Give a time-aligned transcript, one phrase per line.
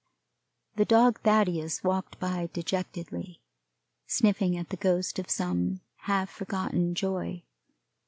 [0.77, 3.39] The dog Thaddeus walked by dejectedly,
[4.07, 7.43] sniffing at the ghost of some half forgotten joy.